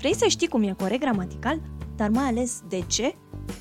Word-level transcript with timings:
Vrei 0.00 0.14
să 0.14 0.26
știi 0.28 0.48
cum 0.48 0.62
e 0.62 0.72
corect 0.72 1.00
gramatical, 1.00 1.60
dar 1.96 2.10
mai 2.10 2.24
ales 2.24 2.62
de 2.68 2.80
ce? 2.86 3.14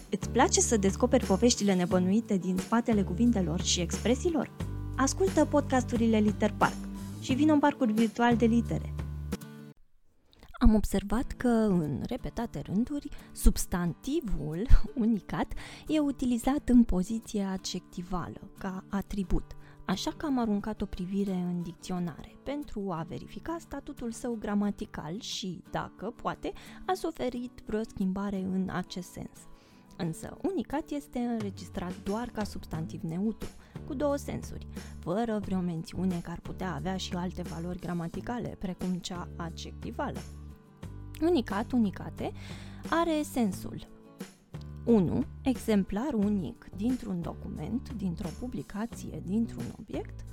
Îți 0.09 0.29
place 0.29 0.59
să 0.59 0.77
descoperi 0.77 1.25
poveștile 1.25 1.73
nebănuite 1.73 2.37
din 2.37 2.57
spatele 2.57 3.01
cuvintelor 3.01 3.61
și 3.61 3.79
expresiilor? 3.79 4.51
Ascultă 4.95 5.45
podcasturile 5.45 6.17
Liter 6.17 6.53
Park 6.57 6.77
și 7.21 7.33
vină 7.33 7.53
în 7.53 7.59
parcuri 7.59 7.91
virtual 7.91 8.35
de 8.35 8.45
litere. 8.45 8.93
Am 10.59 10.75
observat 10.75 11.31
că, 11.31 11.47
în 11.47 12.01
repetate 12.07 12.61
rânduri, 12.65 13.09
substantivul 13.31 14.67
unicat 14.95 15.53
e 15.87 15.99
utilizat 15.99 16.69
în 16.69 16.83
poziție 16.83 17.43
adjectivală, 17.43 18.41
ca 18.57 18.83
atribut– 18.89 19.51
așa 19.89 20.11
că 20.17 20.25
am 20.25 20.39
aruncat 20.39 20.81
o 20.81 20.85
privire 20.85 21.33
în 21.33 21.61
dicționare 21.61 22.35
pentru 22.43 22.91
a 22.91 23.05
verifica 23.07 23.55
statutul 23.59 24.11
său 24.11 24.37
gramatical 24.39 25.19
și, 25.19 25.63
dacă 25.71 26.13
poate, 26.21 26.51
a 26.85 26.93
suferit 26.93 27.61
vreo 27.65 27.81
schimbare 27.83 28.37
în 28.37 28.69
acest 28.71 29.11
sens. 29.11 29.39
Însă, 29.97 30.37
unicat 30.41 30.89
este 30.89 31.19
înregistrat 31.19 31.93
doar 32.03 32.29
ca 32.29 32.43
substantiv 32.43 33.01
neutru, 33.01 33.49
cu 33.87 33.93
două 33.93 34.15
sensuri, 34.15 34.67
fără 34.99 35.39
vreo 35.39 35.59
mențiune 35.59 36.19
că 36.23 36.31
ar 36.31 36.39
putea 36.39 36.73
avea 36.73 36.97
și 36.97 37.13
alte 37.13 37.41
valori 37.41 37.79
gramaticale, 37.79 38.55
precum 38.59 38.93
cea 38.93 39.27
adjectivală. 39.35 40.19
Unicat, 41.21 41.71
unicate, 41.71 42.31
are 42.89 43.21
sensul 43.21 43.87
1. 44.85 45.23
Exemplar 45.41 46.13
unic 46.13 46.69
dintr-un 46.75 47.21
document, 47.21 47.93
dintr-o 47.93 48.29
publicație, 48.39 49.21
dintr-un 49.25 49.65
obiect 49.79 50.25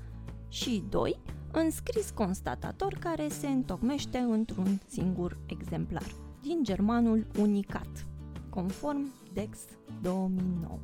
și 0.49 0.85
2. 0.89 1.19
Înscris 1.53 2.11
constatator 2.11 2.95
care 3.01 3.29
se 3.29 3.49
întocmește 3.49 4.19
într-un 4.19 4.81
singur 4.87 5.39
exemplar, 5.47 6.07
din 6.43 6.63
germanul 6.63 7.27
unicat, 7.39 8.07
conform 8.51 9.13
DEX 9.33 9.59
2009 10.03 10.79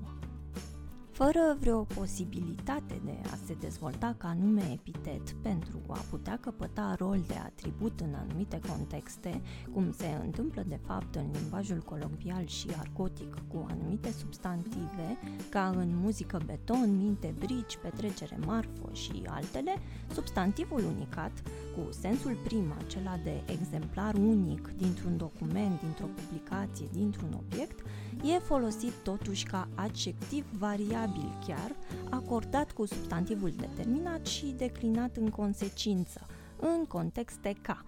fără 1.25 1.57
vreo 1.61 1.83
posibilitate 1.83 3.01
de 3.05 3.17
a 3.33 3.37
se 3.47 3.55
dezvolta 3.61 4.15
ca 4.19 4.37
nume 4.41 4.63
epitet 4.73 5.31
pentru 5.31 5.81
a 5.89 5.99
putea 6.11 6.39
căpăta 6.41 6.95
rol 6.99 7.21
de 7.27 7.35
atribut 7.35 8.01
în 8.01 8.15
anumite 8.15 8.61
contexte, 8.69 9.41
cum 9.73 9.93
se 9.93 10.07
întâmplă 10.25 10.65
de 10.69 10.79
fapt 10.87 11.15
în 11.15 11.31
limbajul 11.33 11.79
colombial 11.79 12.47
și 12.47 12.67
argotic 12.79 13.35
cu 13.49 13.67
anumite 13.71 14.13
substantive, 14.13 15.19
ca 15.51 15.69
în 15.69 15.97
muzică 15.97 16.41
beton, 16.47 16.97
minte, 16.97 17.35
brici, 17.39 17.79
petrecere, 17.83 18.39
marfă 18.47 18.91
și 18.93 19.23
altele, 19.27 19.75
substantivul 20.13 20.85
unicat, 20.85 21.33
cu 21.77 21.93
sensul 21.93 22.37
prim 22.45 22.73
acela 22.79 23.19
de 23.25 23.43
exemplar 23.47 24.15
unic 24.15 24.73
dintr-un 24.77 25.17
document, 25.17 25.81
dintr-o 25.81 26.07
publicație, 26.07 26.87
dintr-un 26.93 27.33
obiect, 27.39 27.85
e 28.25 28.39
folosit 28.39 28.93
totuși 28.93 29.45
ca 29.45 29.69
adjectiv 29.75 30.47
variabil 30.59 31.39
chiar, 31.47 31.77
acordat 32.11 32.73
cu 32.73 32.87
substantivul 32.87 33.51
determinat 33.51 34.27
și 34.27 34.55
declinat 34.57 35.17
în 35.17 35.31
consecință, 35.31 36.27
în 36.61 36.85
contexte 36.85 37.57
ca 37.63 37.85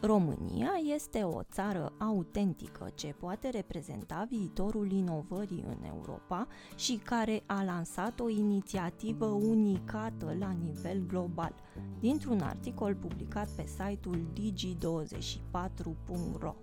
România 0.00 0.70
este 0.94 1.22
o 1.22 1.42
țară 1.42 1.92
autentică 1.98 2.90
ce 2.94 3.14
poate 3.18 3.48
reprezenta 3.48 4.26
viitorul 4.30 4.90
inovării 4.90 5.64
în 5.68 5.84
Europa 5.84 6.46
și 6.76 7.00
care 7.04 7.42
a 7.46 7.62
lansat 7.62 8.20
o 8.20 8.28
inițiativă 8.28 9.26
unicată 9.26 10.36
la 10.38 10.50
nivel 10.50 11.06
global, 11.06 11.54
dintr-un 12.00 12.40
articol 12.40 12.94
publicat 12.94 13.48
pe 13.48 13.66
site-ul 13.66 14.26
digi24.ro. 14.40 16.54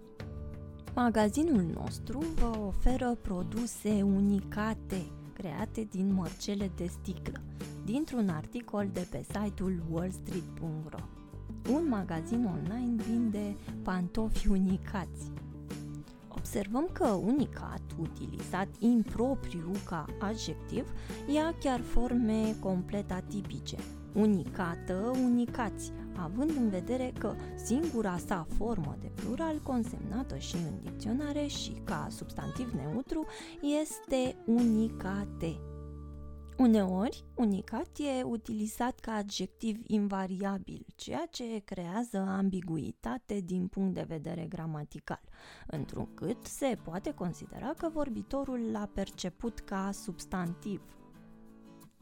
Magazinul 0.96 1.66
nostru 1.74 2.20
vă 2.36 2.60
oferă 2.66 3.18
produse 3.22 4.02
unicate, 4.02 5.06
create 5.34 5.88
din 5.92 6.14
mărcele 6.14 6.72
de 6.76 6.86
sticlă, 6.86 7.42
dintr-un 7.86 8.30
articol 8.30 8.90
de 8.94 9.08
pe 9.12 9.24
site-ul 9.24 9.84
wallstreet.ro. 9.92 11.00
Un 11.72 11.88
magazin 11.88 12.46
online 12.46 13.04
vinde 13.04 13.56
pantofi 13.84 14.48
unicați. 14.48 15.32
Observăm 16.46 16.90
că 16.92 17.08
unicat, 17.08 17.82
utilizat 18.00 18.68
impropriu 18.80 19.72
ca 19.86 20.06
adjectiv, 20.20 20.92
ia 21.34 21.56
chiar 21.60 21.82
forme 21.82 22.56
complet 22.60 23.12
atipice. 23.12 23.78
Unicată, 24.14 25.12
unicați, 25.24 25.92
având 26.16 26.50
în 26.50 26.70
vedere 26.70 27.14
că 27.20 27.34
singura 27.64 28.18
sa 28.26 28.48
formă 28.58 28.98
de 29.02 29.12
plural 29.16 29.60
consemnată 29.64 30.38
și 30.38 30.56
în 30.56 30.82
dicționare 30.82 31.46
și 31.46 31.82
ca 31.84 32.08
substantiv 32.10 32.74
neutru 32.74 33.26
este 33.82 34.36
unicate. 34.46 35.60
Uneori, 36.58 37.24
unicat 37.36 37.90
e 37.98 38.24
utilizat 38.24 39.00
ca 39.00 39.12
adjectiv 39.12 39.80
invariabil, 39.88 40.86
ceea 40.96 41.28
ce 41.32 41.62
creează 41.66 42.18
ambiguitate 42.18 43.40
din 43.40 43.68
punct 43.68 43.94
de 43.94 44.06
vedere 44.08 44.46
gramatical, 44.50 45.22
întrucât 45.68 46.46
se 46.46 46.78
poate 46.84 47.14
considera 47.14 47.74
că 47.78 47.90
vorbitorul 47.90 48.72
l-a 48.72 48.90
perceput 48.94 49.60
ca 49.60 49.90
substantiv. 49.92 50.82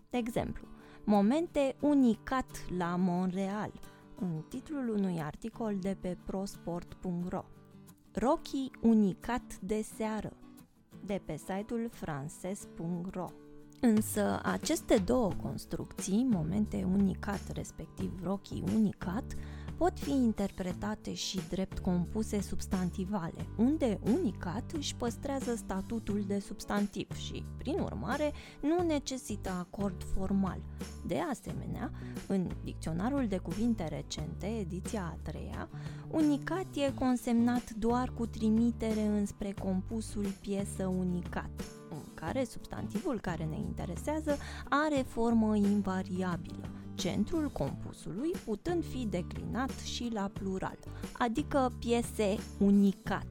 De 0.09 0.18
exemplu, 0.18 0.68
momente 1.03 1.75
unicat 1.81 2.66
la 2.78 2.96
Montreal– 2.96 3.72
în 4.19 4.44
titlul 4.50 4.90
unui 4.90 5.22
articol 5.22 5.78
de 5.80 5.97
pe 6.00 6.18
prosport.ro. 6.25 7.46
Rocky 8.12 8.72
unicat 8.81 9.59
de 9.59 9.81
seară 9.81 10.34
de 11.06 11.22
pe 11.25 11.38
site-ul 11.38 11.90
frances.ro. 11.92 13.28
Însă 13.86 14.40
aceste 14.44 14.96
două 14.96 15.32
construcții, 15.42 16.28
momente 16.30 16.88
unicat 16.94 17.52
respectiv 17.54 18.12
Rocky 18.24 18.64
unicat, 18.76 19.24
pot 19.78 20.00
fi 20.00 20.12
interpretate 20.12 21.14
și 21.14 21.40
drept 21.50 21.80
compuse 21.80 22.42
substantivale, 22.42 23.48
unde 23.58 24.00
unicat 24.04 24.72
își 24.72 24.96
păstrează 24.96 25.56
statutul 25.56 26.24
de 26.28 26.40
substantiv 26.40 27.16
și, 27.16 27.46
prin 27.58 27.80
urmare, 27.80 28.32
nu 28.62 28.86
necesită 28.86 29.50
acord 29.50 30.04
formal. 30.16 30.60
De 31.06 31.20
asemenea, 31.32 31.92
în 32.28 32.50
dicționarul 32.64 33.28
de 33.28 33.38
cuvinte 33.38 33.88
recente, 33.88 34.46
ediția 34.46 35.14
a 35.14 35.18
treia, 35.22 35.70
unicat 36.12 36.66
e 36.76 36.94
consemnat 36.94 37.70
doar 37.70 38.10
cu 38.10 38.26
trimitere 38.26 39.02
înspre 39.02 39.54
compusul 39.62 40.28
piesă 40.42 40.88
unicat, 40.88 41.50
în 41.60 41.73
care 42.26 42.44
substantivul 42.44 43.20
care 43.20 43.44
ne 43.44 43.58
interesează 43.58 44.38
are 44.70 45.06
formă 45.08 45.56
invariabilă 45.56 46.70
centrul 46.96 47.50
compusului 47.50 48.32
putând 48.46 48.84
fi 48.86 49.08
declinat 49.10 49.80
și 49.80 50.10
la 50.14 50.30
plural, 50.34 50.78
adică 51.12 51.72
piese 51.80 52.38
unicat. 52.58 53.28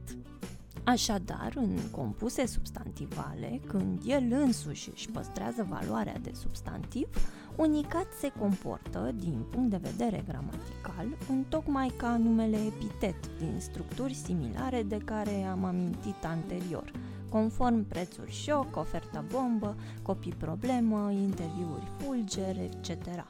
Așadar, 0.85 1.53
în 1.55 1.79
compuse 1.91 2.47
substantivale, 2.47 3.61
când 3.67 4.01
el 4.07 4.25
însuși 4.31 4.91
își 4.95 5.11
păstrează 5.11 5.67
valoarea 5.69 6.19
de 6.23 6.33
substantiv, 6.35 7.09
unicat 7.57 8.07
se 8.21 8.33
comportă, 8.39 9.13
din 9.15 9.45
punct 9.51 9.71
de 9.71 9.81
vedere 9.83 10.25
gramatical, 10.29 11.07
în 11.29 11.45
tocmai 11.49 11.93
ca 11.97 12.17
numele 12.17 12.57
epitet 12.57 13.39
din 13.39 13.55
structuri 13.59 14.15
similare 14.15 14.83
de 14.83 14.97
care 14.97 15.43
am 15.43 15.65
amintit 15.65 16.25
anterior, 16.25 16.93
conform 17.33 17.87
prețuri 17.87 18.31
șoc, 18.31 18.77
ofertă 18.77 19.25
bombă, 19.33 19.77
copii 20.03 20.35
problemă, 20.39 21.11
interviuri 21.11 21.91
fulger, 21.99 22.57
etc 22.57 23.25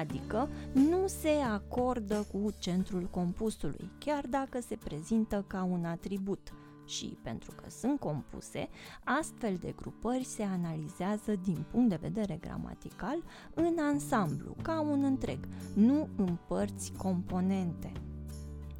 adică 0.00 0.48
nu 0.72 1.06
se 1.06 1.28
acordă 1.28 2.26
cu 2.32 2.54
centrul 2.58 3.08
compusului, 3.10 3.90
chiar 3.98 4.26
dacă 4.26 4.60
se 4.60 4.76
prezintă 4.76 5.44
ca 5.46 5.62
un 5.62 5.84
atribut. 5.84 6.52
Și 6.86 7.18
pentru 7.22 7.50
că 7.50 7.70
sunt 7.70 7.98
compuse, 7.98 8.68
astfel 9.04 9.56
de 9.60 9.72
grupări 9.76 10.24
se 10.24 10.42
analizează 10.42 11.34
din 11.42 11.64
punct 11.70 11.88
de 11.88 11.98
vedere 12.00 12.38
gramatical 12.40 13.22
în 13.54 13.76
ansamblu, 13.80 14.56
ca 14.62 14.80
un 14.80 15.04
întreg, 15.04 15.38
nu 15.74 16.08
în 16.16 16.36
părți 16.48 16.92
componente. 16.96 17.92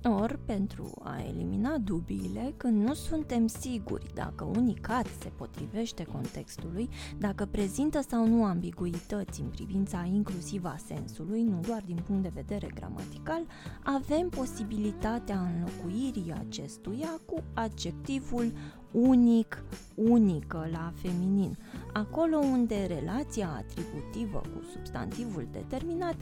Ori, 0.04 0.38
pentru 0.44 0.90
a 1.02 1.22
elimina 1.28 1.78
dubiile, 1.78 2.54
când 2.56 2.82
nu 2.86 2.94
suntem 2.94 3.46
siguri 3.46 4.06
dacă 4.14 4.44
unicat 4.44 5.06
se 5.20 5.28
potrivește 5.36 6.04
contextului, 6.04 6.88
dacă 7.18 7.46
prezintă 7.46 8.00
sau 8.08 8.26
nu 8.26 8.44
ambiguități 8.44 9.40
în 9.40 9.46
privința 9.48 10.08
inclusiv 10.12 10.64
a 10.64 10.76
sensului, 10.86 11.42
nu 11.42 11.60
doar 11.66 11.82
din 11.86 11.98
punct 12.06 12.22
de 12.22 12.30
vedere 12.34 12.70
gramatical, 12.74 13.42
avem 13.84 14.28
posibilitatea 14.28 15.40
înlocuirii 15.40 16.34
acestuia 16.46 17.20
cu 17.26 17.42
adjectivul 17.54 18.52
unic, 18.90 19.64
unică 19.94 20.68
la 20.72 20.92
feminin, 20.94 21.58
acolo 21.92 22.38
unde 22.38 22.84
relația 22.88 23.48
atributivă 23.56 24.38
cu 24.38 24.62
substantivul 24.72 25.48
determinat 25.52 26.16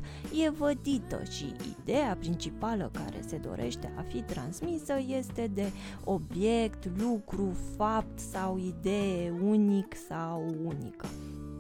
e 0.44 0.50
vădită 0.50 1.22
și 1.30 1.54
ideea 1.80 2.16
principală 2.18 2.90
care 2.92 3.22
se 3.26 3.36
dorește 3.36 3.92
a 3.96 4.00
fi 4.00 4.22
transmisă 4.22 4.94
este 5.18 5.50
de 5.54 5.72
obiect, 6.04 6.90
lucru, 7.00 7.56
fapt 7.76 8.18
sau 8.18 8.58
idee 8.58 9.30
unic 9.30 9.94
sau 10.08 10.54
unică. 10.64 11.06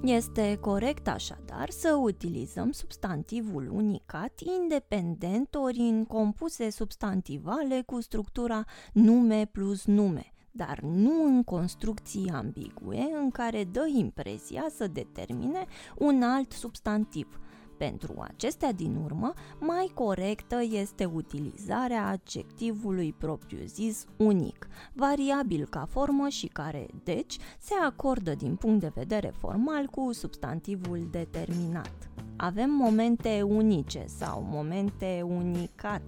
Este 0.02 0.58
corect 0.60 1.08
așadar 1.08 1.70
să 1.70 1.98
utilizăm 2.02 2.72
substantivul 2.72 3.70
unicat 3.72 4.32
independent 4.60 5.54
ori 5.54 5.78
în 5.78 6.04
compuse 6.04 6.70
substantivale 6.70 7.82
cu 7.86 8.00
structura 8.00 8.64
nume 8.92 9.48
plus 9.52 9.84
nume, 9.84 10.32
dar 10.58 10.80
nu 10.80 11.24
în 11.24 11.42
construcții 11.42 12.30
ambigue 12.30 13.08
în 13.22 13.30
care 13.30 13.64
dă 13.64 13.86
impresia 13.94 14.66
să 14.76 14.86
determine 14.86 15.66
un 15.96 16.22
alt 16.22 16.52
substantiv– 16.52 17.28
pentru 17.78 18.14
acestea 18.20 18.72
din 18.72 18.96
urmă, 19.04 19.32
mai 19.60 19.90
corectă 19.94 20.62
este 20.70 21.04
utilizarea 21.04 22.06
adjectivului 22.06 23.14
propriu-zis 23.18 24.04
unic, 24.16 24.68
variabil 24.92 25.66
ca 25.70 25.86
formă 25.90 26.28
și 26.28 26.46
care, 26.46 26.86
deci, 27.04 27.36
se 27.58 27.74
acordă 27.84 28.34
din 28.34 28.56
punct 28.56 28.80
de 28.80 28.92
vedere 28.94 29.32
formal 29.38 29.86
cu 29.86 30.12
substantivul 30.12 31.08
determinat. 31.10 32.08
Avem 32.40 32.70
momente 32.70 33.42
unice 33.42 34.04
sau 34.06 34.42
momente 34.42 35.22
unicat, 35.22 36.02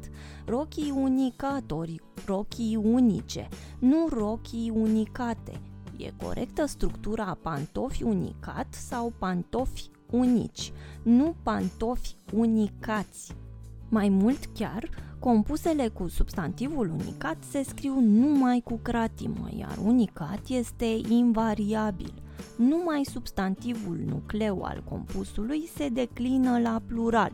rochii 0.47 0.91
unicatori, 0.91 2.01
rochii 2.27 2.77
unice, 2.77 3.49
nu 3.79 4.09
rochii 4.09 4.71
unicate. 4.75 5.61
E 5.97 6.13
corectă 6.25 6.67
structura 6.67 7.39
pantofi 7.43 8.03
unicat 8.03 8.75
sau 8.75 9.13
pantofi 9.19 9.91
unici, 10.11 10.73
nu 11.03 11.35
pantofi 11.43 12.17
unicați. 12.33 13.37
Mai 13.93 14.09
mult 14.09 14.45
chiar, 14.45 14.89
compusele 15.19 15.89
cu 15.89 16.09
substantivul 16.09 16.91
unicat 16.91 17.37
se 17.51 17.63
scriu 17.63 18.01
numai 18.01 18.61
cu 18.65 18.79
cratimă, 18.83 19.49
iar 19.59 19.79
unicat 19.85 20.41
este 20.49 21.01
invariabil. 21.09 22.13
Numai 22.57 23.05
substantivul 23.05 24.01
nucleu 24.07 24.63
al 24.63 24.83
compusului 24.89 25.69
se 25.77 25.89
declină 25.89 26.59
la 26.59 26.83
plural. 26.87 27.33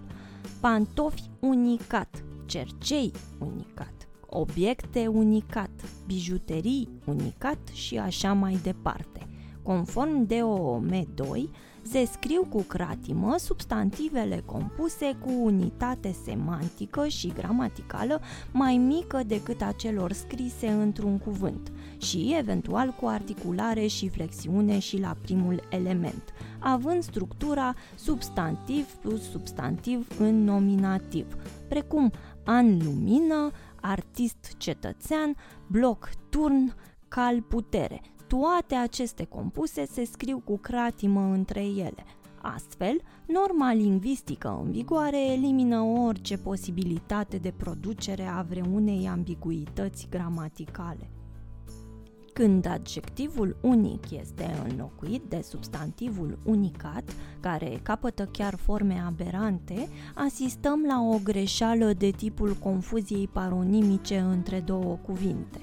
Pantofi 0.61 1.31
unicat, 1.41 2.25
cercei 2.47 3.13
unicat, 3.39 4.09
obiecte 4.27 5.07
unicat, 5.07 5.71
bijuterii 6.07 6.89
unicat 7.05 7.69
și 7.73 7.99
așa 7.99 8.33
mai 8.33 8.59
departe. 8.63 9.27
Conform 9.63 10.27
DOM 10.27 11.07
2, 11.15 11.51
se 11.91 12.05
scriu 12.05 12.47
cu 12.49 12.63
cratimă 12.63 13.35
substantivele 13.39 14.43
compuse 14.45 15.17
cu 15.21 15.31
unitate 15.43 16.15
semantică 16.25 17.07
și 17.07 17.29
gramaticală 17.29 18.21
mai 18.53 18.77
mică 18.77 19.23
decât 19.27 19.61
a 19.63 19.73
celor 19.77 20.13
scrise 20.13 20.69
într-un 20.69 21.19
cuvânt 21.19 21.73
și 21.99 22.35
eventual 22.39 22.91
cu 23.01 23.07
articulare 23.07 23.87
și 23.87 24.09
flexiune 24.09 24.79
și 24.79 25.01
la 25.01 25.17
primul 25.23 25.63
element, 25.69 26.23
având 26.59 27.03
structura 27.03 27.75
substantiv 27.95 28.87
plus 28.87 29.31
substantiv 29.31 30.07
în 30.19 30.45
nominativ, 30.45 31.27
precum 31.69 32.13
an 32.45 32.79
lumină, 32.85 33.51
artist 33.81 34.55
cetățean, 34.57 35.37
bloc 35.67 36.11
turn, 36.31 36.75
cal 37.09 37.43
putere– 37.43 38.01
toate 38.27 38.75
aceste 38.75 39.25
compuse 39.25 39.87
se 39.87 40.05
scriu 40.05 40.43
cu 40.45 40.59
cratimă 40.59 41.21
între 41.21 41.61
ele. 41.61 42.05
Astfel, 42.43 43.01
norma 43.27 43.73
lingvistică 43.73 44.61
în 44.65 44.71
vigoare 44.71 45.33
elimină 45.33 45.81
orice 45.81 46.37
posibilitate 46.37 47.37
de 47.37 47.53
producere 47.57 48.27
a 48.27 48.43
vreunei 48.43 49.09
ambiguități 49.09 50.07
gramaticale. 50.11 51.11
Când 52.33 52.67
adjectivul 52.67 53.57
unic 53.61 54.11
este 54.11 54.65
înlocuit 54.69 55.23
de 55.29 55.41
substantivul 55.43 56.39
unicat, 56.45 57.15
care 57.41 57.81
capătă 57.83 58.29
chiar 58.33 58.55
forme 58.55 59.03
aberante, 59.07 59.89
asistăm 60.15 60.85
la 60.87 61.01
o 61.01 61.19
greșeală 61.23 61.93
de 61.93 62.11
tipul 62.11 62.57
confuziei 62.63 63.29
paronimice 63.29 64.19
între 64.19 64.61
două 64.61 64.99
cuvinte. 65.07 65.61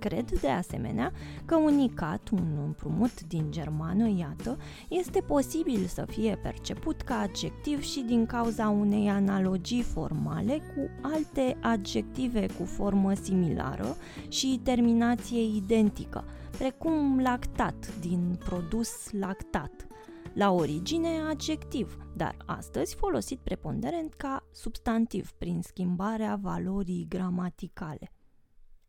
Cred 0.00 0.40
de 0.40 0.48
asemenea 0.48 1.12
că 1.44 1.56
unicat, 1.56 2.28
un 2.28 2.58
împrumut 2.64 3.22
din 3.22 3.50
germană, 3.50 4.08
iată, 4.08 4.58
este 4.88 5.20
posibil 5.20 5.86
să 5.86 6.04
fie 6.08 6.38
perceput 6.42 7.02
ca 7.02 7.18
adjectiv 7.18 7.82
și 7.82 8.00
din 8.00 8.26
cauza 8.26 8.68
unei 8.68 9.08
analogii 9.08 9.82
formale 9.82 10.58
cu 10.58 10.90
alte 11.02 11.56
adjective 11.60 12.46
cu 12.58 12.64
formă 12.64 13.14
similară 13.14 13.96
și 14.28 14.60
terminație 14.62 15.42
identică, 15.42 16.24
precum 16.58 17.20
lactat 17.20 17.98
din 18.00 18.38
produs 18.44 19.10
lactat. 19.10 19.86
La 20.32 20.50
origine 20.50 21.20
adjectiv, 21.30 21.96
dar 22.16 22.36
astăzi 22.46 22.94
folosit 22.94 23.38
preponderent 23.38 24.14
ca 24.14 24.48
substantiv 24.52 25.30
prin 25.30 25.60
schimbarea 25.62 26.38
valorii 26.42 27.06
gramaticale. 27.08 28.12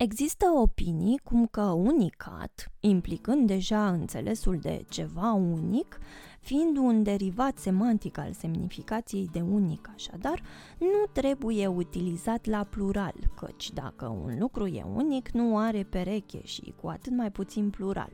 Există 0.01 0.45
opinii 0.55 1.17
cum 1.17 1.45
că 1.45 1.61
unicat, 1.61 2.71
implicând 2.79 3.47
deja 3.47 3.89
înțelesul 3.89 4.57
de 4.57 4.85
ceva 4.89 5.31
unic, 5.31 5.99
fiind 6.39 6.77
un 6.77 7.03
derivat 7.03 7.57
semantic 7.57 8.17
al 8.17 8.33
semnificației 8.33 9.29
de 9.31 9.41
unic 9.41 9.89
așadar, 9.93 10.41
nu 10.79 11.05
trebuie 11.11 11.67
utilizat 11.67 12.45
la 12.45 12.63
plural, 12.63 13.13
căci 13.35 13.71
dacă 13.71 14.07
un 14.07 14.35
lucru 14.39 14.67
e 14.67 14.83
unic, 14.95 15.29
nu 15.29 15.57
are 15.57 15.83
pereche 15.83 16.41
și 16.43 16.73
cu 16.81 16.87
atât 16.87 17.15
mai 17.15 17.31
puțin 17.31 17.69
plural. 17.69 18.11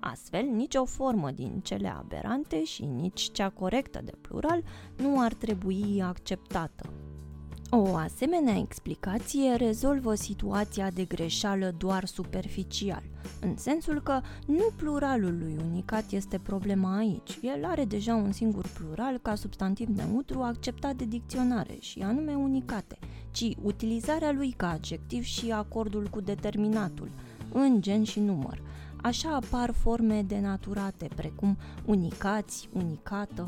Astfel, 0.00 0.44
nicio 0.44 0.84
formă 0.84 1.30
din 1.30 1.60
cele 1.62 1.88
aberante 1.88 2.64
și 2.64 2.84
nici 2.84 3.30
cea 3.32 3.48
corectă 3.48 4.00
de 4.04 4.12
plural 4.20 4.62
nu 4.96 5.20
ar 5.20 5.34
trebui 5.34 6.02
acceptată. 6.02 6.92
O 7.72 7.96
asemenea 7.96 8.56
explicație 8.56 9.54
rezolvă 9.54 10.14
situația 10.14 10.90
de 10.90 11.04
greșeală 11.04 11.74
doar 11.78 12.04
superficial, 12.04 13.02
în 13.40 13.56
sensul 13.56 14.02
că 14.02 14.20
nu 14.46 14.70
pluralul 14.76 15.38
lui 15.38 15.56
unicat 15.70 16.10
este 16.10 16.38
problema 16.38 16.96
aici. 16.96 17.38
El 17.42 17.64
are 17.64 17.84
deja 17.84 18.14
un 18.14 18.32
singur 18.32 18.66
plural 18.78 19.18
ca 19.18 19.34
substantiv 19.34 19.88
neutru 19.88 20.40
acceptat 20.40 20.94
de 20.94 21.04
dicționare 21.04 21.76
și 21.80 22.00
anume 22.00 22.34
unicate, 22.34 22.98
ci 23.30 23.54
utilizarea 23.62 24.32
lui 24.32 24.50
ca 24.56 24.70
adjectiv 24.70 25.22
și 25.22 25.50
acordul 25.50 26.08
cu 26.10 26.20
determinatul, 26.20 27.10
în 27.52 27.80
gen 27.80 28.02
și 28.02 28.20
număr. 28.20 28.62
Așa 29.02 29.34
apar 29.34 29.70
forme 29.72 30.22
denaturate, 30.22 31.08
precum 31.16 31.56
unicați, 31.84 32.68
unicată, 32.72 33.44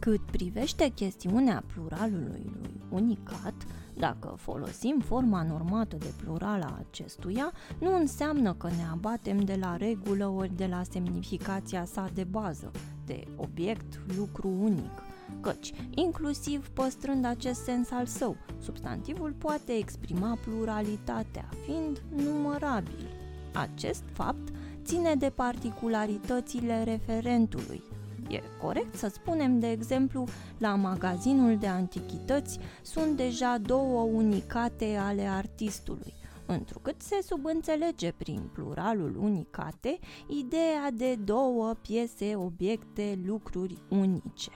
cât 0.00 0.20
privește 0.20 0.88
chestiunea 0.88 1.64
pluralului 1.74 2.52
lui 2.60 2.80
unicat, 2.90 3.54
dacă 3.96 4.34
folosim 4.36 5.02
forma 5.06 5.42
normată 5.42 5.96
de 5.96 6.12
plural 6.22 6.62
a 6.62 6.78
acestuia, 6.88 7.52
nu 7.80 7.96
înseamnă 7.96 8.54
că 8.54 8.66
ne 8.66 8.84
abatem 8.92 9.38
de 9.38 9.56
la 9.60 9.76
regulă 9.76 10.26
ori 10.26 10.56
de 10.56 10.66
la 10.66 10.82
semnificația 10.90 11.84
sa 11.84 12.10
de 12.14 12.24
bază, 12.24 12.70
de 13.06 13.24
obiect, 13.36 14.00
lucru 14.16 14.48
unic, 14.60 15.02
căci, 15.40 15.72
inclusiv 15.94 16.68
păstrând 16.68 17.24
acest 17.24 17.62
sens 17.62 17.90
al 17.90 18.06
său, 18.06 18.36
substantivul 18.60 19.34
poate 19.38 19.72
exprima 19.72 20.38
pluralitatea, 20.44 21.48
fiind 21.64 22.02
numărabil. 22.24 23.06
Acest 23.54 24.02
fapt 24.12 24.48
ține 24.84 25.14
de 25.14 25.30
particularitățile 25.30 26.82
referentului, 26.84 27.82
E 28.30 28.42
corect 28.60 28.94
să 28.94 29.08
spunem, 29.08 29.58
de 29.58 29.70
exemplu, 29.70 30.26
la 30.58 30.74
magazinul 30.74 31.58
de 31.58 31.66
antichități 31.66 32.58
sunt 32.82 33.16
deja 33.16 33.58
două 33.58 34.00
unicate 34.00 34.96
ale 34.96 35.22
artistului, 35.22 36.14
întrucât 36.46 37.02
se 37.02 37.18
subînțelege 37.22 38.12
prin 38.12 38.50
pluralul 38.52 39.16
unicate 39.20 39.98
ideea 40.28 40.90
de 40.94 41.14
două 41.14 41.74
piese, 41.82 42.36
obiecte, 42.36 43.18
lucruri 43.26 43.78
unice. 43.88 44.50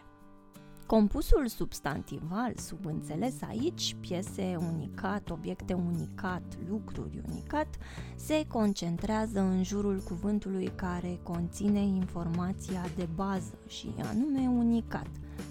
Compusul 0.87 1.47
substantival, 1.47 2.53
subînțeles 2.57 3.35
aici, 3.49 3.97
piese 4.00 4.57
unicat, 4.73 5.31
obiecte 5.31 5.73
unicat, 5.73 6.43
lucruri 6.69 7.23
unicat, 7.29 7.69
se 8.17 8.45
concentrează 8.49 9.41
în 9.41 9.62
jurul 9.62 10.03
cuvântului 10.09 10.73
care 10.75 11.19
conține 11.23 11.81
informația 11.81 12.85
de 12.97 13.09
bază 13.14 13.59
și 13.67 13.95
anume 13.99 14.49
unicat, 14.49 15.09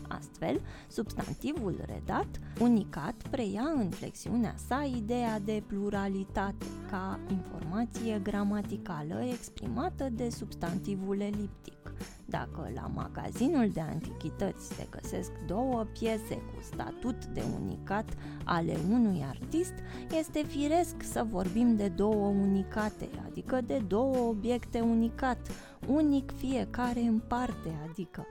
Astfel, 0.08 0.62
substantivul 0.88 1.76
redat, 1.86 2.28
unicat, 2.60 3.14
preia 3.30 3.64
în 3.76 3.90
flexiunea 3.90 4.56
sa 4.68 4.90
ideea 4.98 5.40
de 5.40 5.64
pluralitate 5.68 6.66
ca 6.90 7.20
informație 7.30 8.20
gramaticală 8.24 9.24
exprimată 9.32 10.10
de 10.12 10.30
substantivul 10.30 11.20
eliptic. 11.20 11.94
Dacă 12.26 12.70
la 12.74 12.92
magazinul 12.94 13.70
de 13.70 13.80
antichități 13.80 14.68
se 14.68 14.88
găsesc 14.90 15.32
două 15.48 15.86
piese 16.00 16.36
cu 16.36 16.62
statut 16.62 17.26
de 17.26 17.44
unicat 17.62 18.14
ale 18.44 18.78
unui 18.90 19.24
artist, 19.30 19.74
este 20.18 20.44
firesc 20.44 20.96
să 21.00 21.26
vorbim 21.30 21.76
de 21.76 21.88
două 21.88 22.28
unicate, 22.28 23.10
adică 23.30 23.62
de 23.62 23.78
două 23.88 24.18
obiecte 24.18 24.80
unicat, 24.80 25.48
unic 25.88 26.32
fiecare 26.32 27.00
în 27.00 27.20
parte, 27.28 27.88
adică 27.90 28.26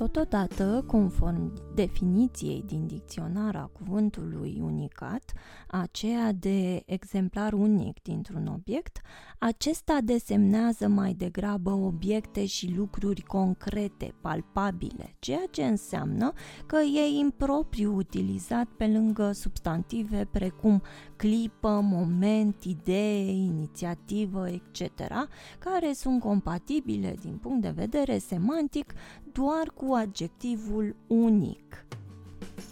Totodată, 0.00 0.84
conform 0.86 1.52
definiției 1.74 2.64
din 2.66 2.86
dicționar 2.86 3.56
a 3.56 3.70
cuvântului 3.72 4.60
unicat, 4.62 5.32
aceea 5.66 6.32
de 6.32 6.82
exemplar 6.86 7.52
unic 7.52 8.02
dintr-un 8.02 8.46
obiect, 8.46 9.00
acesta 9.38 9.98
desemnează 10.04 10.88
mai 10.88 11.12
degrabă 11.12 11.70
obiecte 11.70 12.46
și 12.46 12.74
lucruri 12.76 13.20
concrete, 13.20 14.14
palpabile, 14.20 15.16
ceea 15.18 15.44
ce 15.50 15.64
înseamnă 15.64 16.32
că 16.66 16.76
e 16.76 17.18
impropriu 17.18 17.94
utilizat 17.94 18.66
pe 18.76 18.86
lângă 18.86 19.32
substantive 19.32 20.28
precum 20.30 20.82
clipă, 21.16 21.80
moment, 21.82 22.64
idee, 22.64 23.32
inițiativă, 23.32 24.48
etc., 24.48 24.82
care 25.58 25.92
sunt 25.92 26.20
compatibile 26.20 27.16
din 27.20 27.36
punct 27.36 27.62
de 27.62 27.70
vedere 27.70 28.18
semantic 28.18 28.94
doar 29.32 29.72
cu 29.74 29.92
adjectivul 29.92 30.96
unic. 31.06 31.84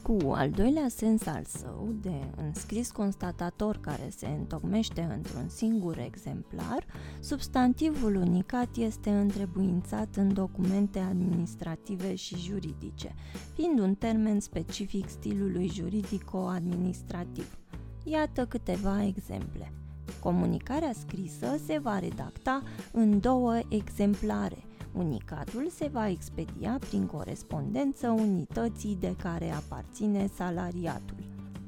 Cu 0.03 0.31
al 0.31 0.51
doilea 0.51 0.89
sens 0.89 1.27
al 1.27 1.45
său, 1.45 1.95
de 2.01 2.31
înscris 2.37 2.91
constatator 2.91 3.79
care 3.81 4.09
se 4.17 4.27
întocmește 4.27 5.01
într-un 5.17 5.49
singur 5.49 5.99
exemplar, 5.99 6.85
substantivul 7.21 8.15
unicat 8.15 8.77
este 8.77 9.11
întrebuințat 9.11 10.17
în 10.17 10.35
documente 10.35 10.99
administrative 10.99 12.15
și 12.15 12.37
juridice, 12.37 13.15
fiind 13.55 13.79
un 13.79 13.95
termen 13.95 14.41
specific 14.41 15.09
stilului 15.09 15.69
juridico-administrativ. 15.69 17.59
Iată 18.05 18.47
câteva 18.47 19.05
exemple. 19.05 19.73
Comunicarea 20.21 20.93
scrisă 20.93 21.57
se 21.67 21.79
va 21.83 21.99
redacta 21.99 22.63
în 22.93 23.21
două 23.21 23.59
exemplare, 23.69 24.68
Unicatul 24.99 25.69
se 25.69 25.89
va 25.93 26.09
expedia 26.09 26.79
prin 26.89 27.07
corespondență 27.07 28.09
unității 28.09 28.97
de 29.01 29.15
care 29.17 29.51
aparține 29.51 30.29
salariatul. 30.35 31.17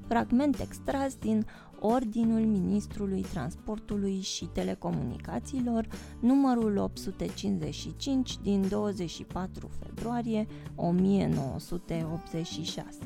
Fragment 0.06 0.60
extras 0.60 1.14
din 1.14 1.46
Ordinul 1.80 2.40
Ministrului 2.40 3.20
Transportului 3.20 4.20
și 4.20 4.44
Telecomunicațiilor, 4.44 5.86
numărul 6.20 6.76
855 6.76 8.38
din 8.38 8.68
24 8.68 9.70
februarie 9.78 10.46
1986 10.74 12.98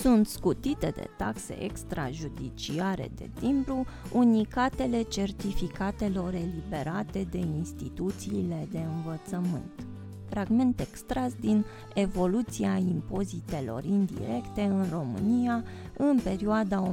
sunt 0.00 0.26
scutite 0.26 0.92
de 0.94 1.08
taxe 1.16 1.62
extrajudiciare 1.62 3.10
de 3.14 3.30
timbru 3.40 3.86
unicatele 4.12 5.02
certificatelor 5.02 6.34
eliberate 6.34 7.26
de 7.30 7.38
instituțiile 7.38 8.68
de 8.70 8.78
învățământ. 8.78 9.86
Fragment 10.28 10.80
extras 10.80 11.34
din 11.34 11.64
Evoluția 11.94 12.76
impozitelor 12.76 13.84
indirecte 13.84 14.62
în 14.62 14.86
România 14.90 15.64
în 15.96 16.20
perioada 16.24 16.92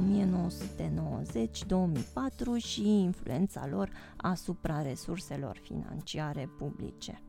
și 2.56 2.88
influența 2.88 3.68
lor 3.70 3.90
asupra 4.16 4.82
resurselor 4.82 5.56
financiare 5.62 6.50
publice. 6.58 7.20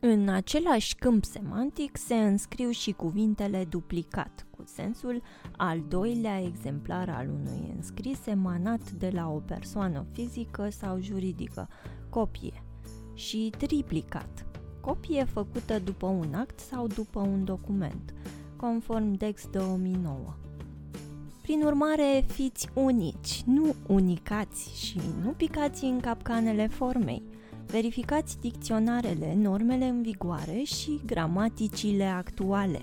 În 0.00 0.28
același 0.28 0.94
câmp 0.94 1.24
semantic 1.24 1.96
se 1.96 2.14
înscriu 2.14 2.70
și 2.70 2.92
cuvintele 2.92 3.64
duplicat, 3.64 4.47
cu 4.58 4.64
sensul 4.66 5.22
al 5.56 5.82
doilea 5.88 6.40
exemplar 6.40 7.08
al 7.08 7.28
unui 7.28 7.72
înscris 7.76 8.26
emanat 8.26 8.90
de 8.90 9.10
la 9.14 9.30
o 9.30 9.38
persoană 9.38 10.06
fizică 10.12 10.68
sau 10.70 11.00
juridică, 11.00 11.68
copie, 12.10 12.62
și 13.14 13.52
triplicat, 13.58 14.46
copie 14.80 15.24
făcută 15.24 15.78
după 15.78 16.06
un 16.06 16.34
act 16.34 16.58
sau 16.58 16.86
după 16.86 17.20
un 17.20 17.44
document, 17.44 18.14
conform 18.56 19.12
Dex 19.12 19.46
2009. 19.50 20.34
Prin 21.42 21.62
urmare, 21.62 22.24
fiți 22.26 22.68
unici, 22.74 23.42
nu 23.46 23.74
unicați 23.86 24.84
și 24.86 25.00
nu 25.22 25.30
picați 25.30 25.84
în 25.84 26.00
capcanele 26.00 26.66
formei– 26.66 27.22
Verificați 27.70 28.40
dicționarele, 28.40 29.34
normele 29.36 29.84
în 29.84 30.02
vigoare 30.02 30.62
și 30.62 31.00
gramaticile 31.06 32.04
actuale. 32.04 32.80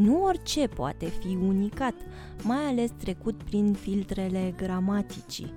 Nu 0.00 0.22
orice 0.22 0.66
poate 0.66 1.06
fi 1.06 1.38
unicat, 1.42 1.94
mai 2.42 2.64
ales 2.64 2.90
trecut 2.98 3.42
prin 3.42 3.72
filtrele 3.72 4.54
gramaticii. 4.56 5.52